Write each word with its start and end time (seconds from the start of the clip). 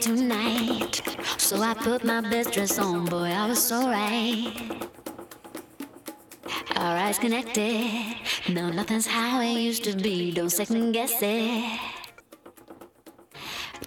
tonight. 0.00 1.02
So 1.38 1.60
I 1.60 1.74
put 1.74 2.04
my 2.04 2.20
best 2.20 2.52
dress 2.52 2.78
on, 2.78 3.04
boy, 3.04 3.30
I 3.30 3.46
was 3.46 3.62
so 3.62 3.88
right. 3.88 4.52
Our 6.76 6.96
eyes 6.96 7.18
connected. 7.18 8.16
No, 8.48 8.70
nothing's 8.70 9.06
how 9.06 9.40
it 9.40 9.52
used 9.52 9.84
to 9.84 9.94
be. 9.94 10.32
Don't 10.32 10.50
second 10.50 10.92
guess 10.92 11.18
it. 11.20 11.78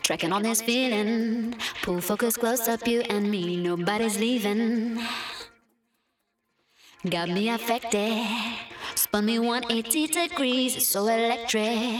Tracking 0.01 0.31
on 0.31 0.43
this 0.43 0.61
feeling. 0.61 1.55
Pull 1.81 2.01
focus 2.01 2.37
close 2.37 2.67
up, 2.67 2.87
you 2.87 3.01
and 3.01 3.31
me. 3.31 3.57
Nobody's 3.57 4.19
leaving. 4.19 5.01
Got 7.09 7.29
me 7.29 7.49
affected. 7.49 8.27
Spun 8.95 9.25
me 9.25 9.39
180 9.39 10.07
degrees. 10.07 10.75
It's 10.75 10.87
so 10.87 11.07
electric. 11.07 11.99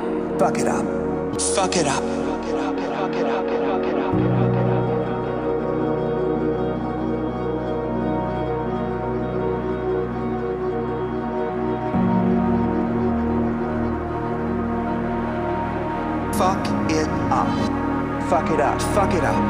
Fuck 0.41 0.57
it 0.57 0.67
up. 0.67 0.83
Fuck 1.39 1.75
it 1.75 1.85
up. 1.85 2.01
Fuck 2.01 2.45
it 2.49 2.55
up. 2.55 3.45
Fuck 18.31 18.49
it 18.49 18.59
up. 18.59 18.81
Fuck 18.81 19.13
it 19.13 19.13
up. 19.13 19.13
Fuck 19.13 19.13
it 19.13 19.23
up. 19.23 19.41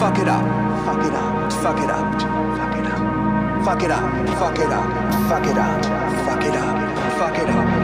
Fuck 0.00 0.18
it 0.18 0.26
up. 0.26 0.42
Fuck 1.62 1.78
it 1.78 1.90
up. 1.90 2.10
Fuck 2.64 2.74
it 2.74 2.90
up. 2.90 3.04
Fuck 3.64 3.82
it 3.84 3.90
up. 3.92 4.02
Fuck 4.40 4.58
it 4.58 4.72
up. 4.72 4.90
Fuck 5.28 5.46
it 5.46 5.58
up. 5.58 5.84
Fuck 6.26 6.44
it 6.44 6.56
up. 6.56 6.74
Fuck 7.18 7.38
it 7.38 7.50
up. 7.50 7.83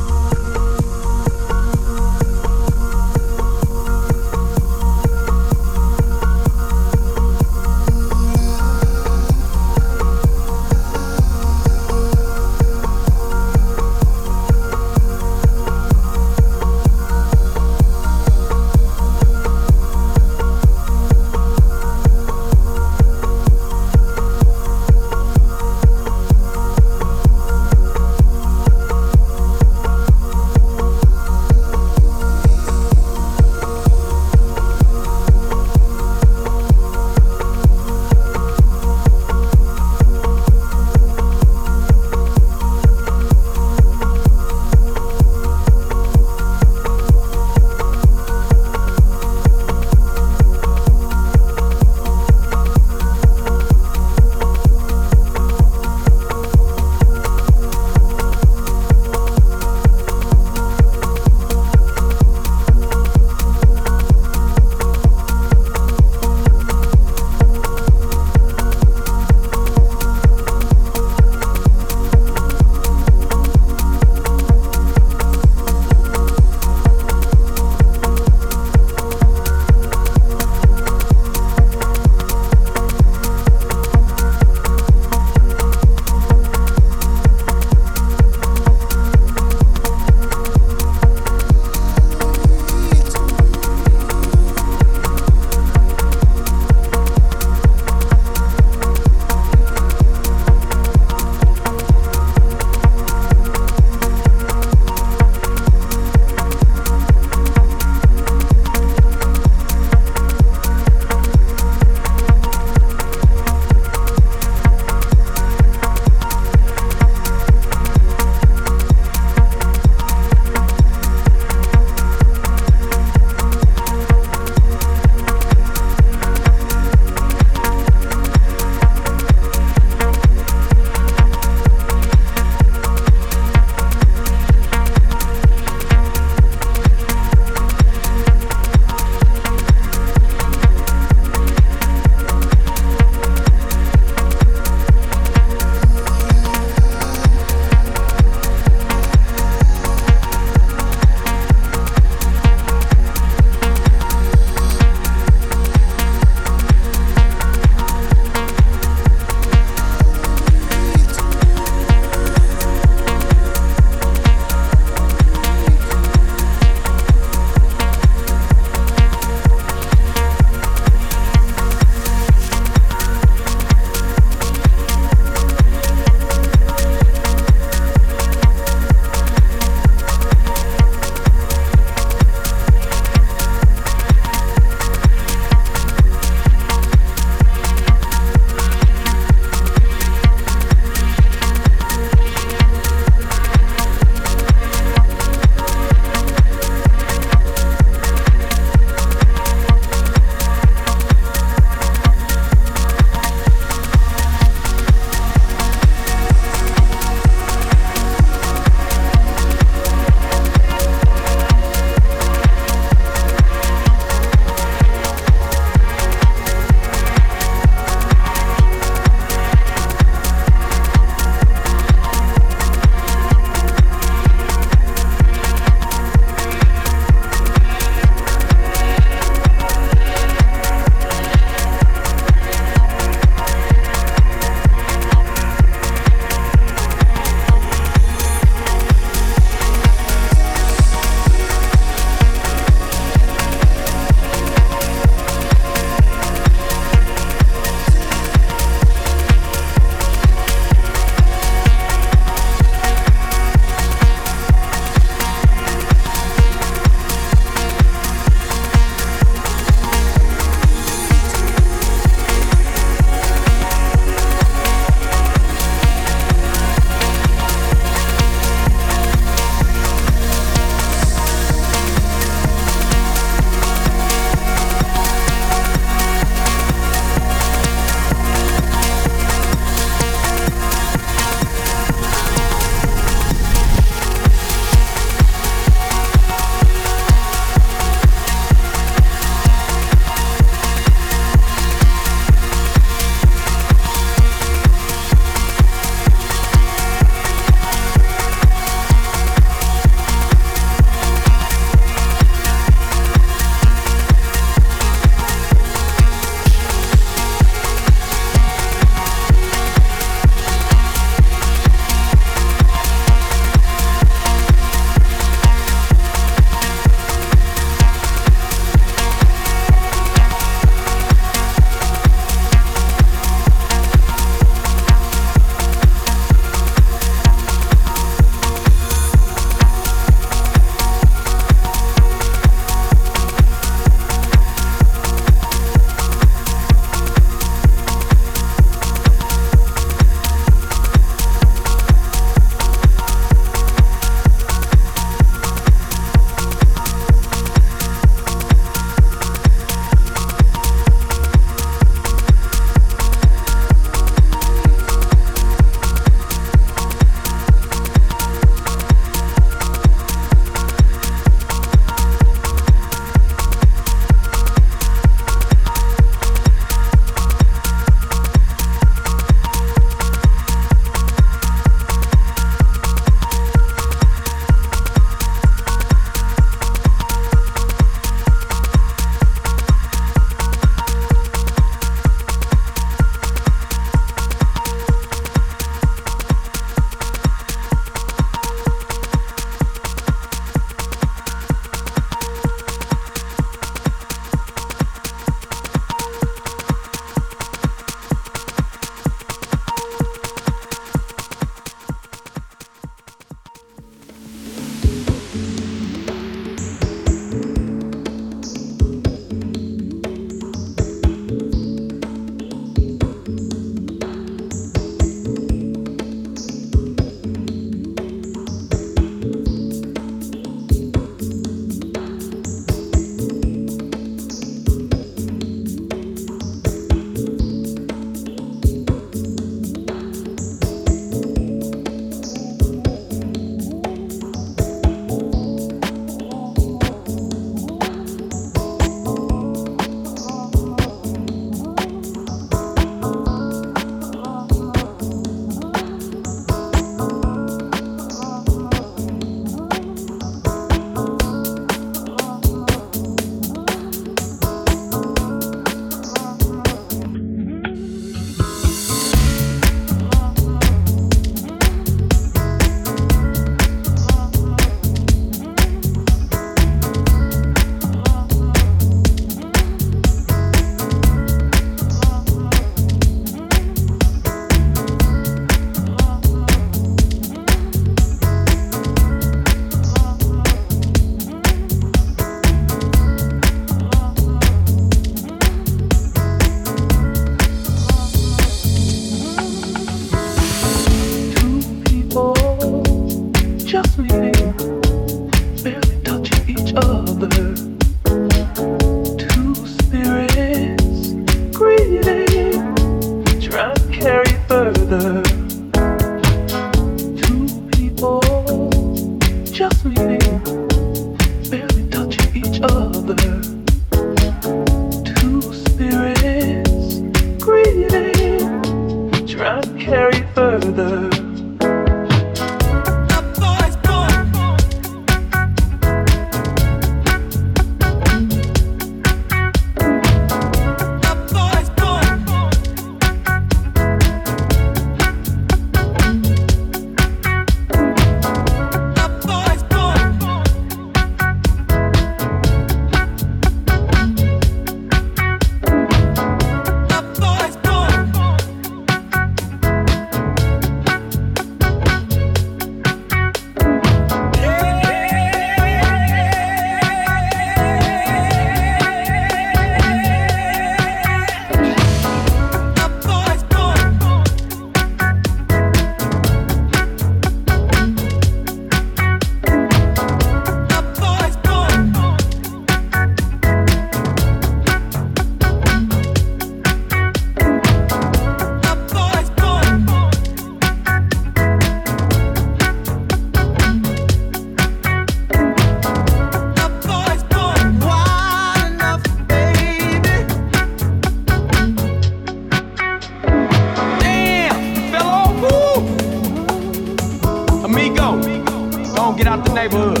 get 599.16 599.26
out 599.26 599.44
the 599.44 599.52
neighborhood. 599.54 600.00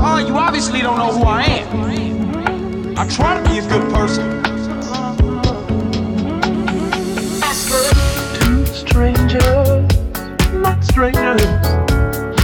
Oh, 0.00 0.24
you 0.24 0.36
obviously 0.36 0.80
don't 0.80 0.98
know 0.98 1.12
who 1.12 1.24
I 1.24 1.42
am. 1.42 2.98
I 2.98 3.08
try 3.08 3.42
to 3.42 3.48
be 3.48 3.58
a 3.58 3.68
good 3.68 3.92
person. 3.92 4.38
Two 8.40 8.66
strangers, 8.66 9.86
not 10.54 10.82
strangers, 10.84 11.42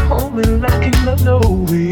home 0.08 0.38
and 0.38 0.60
lacking 0.60 1.04
the 1.04 1.16
knowing. 1.24 1.83